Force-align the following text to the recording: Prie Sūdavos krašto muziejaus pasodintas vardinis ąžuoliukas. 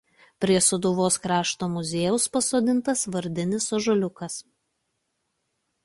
Prie 0.43 0.61
Sūdavos 0.67 1.17
krašto 1.25 1.67
muziejaus 1.75 2.25
pasodintas 2.37 3.05
vardinis 3.17 3.71
ąžuoliukas. 3.79 4.43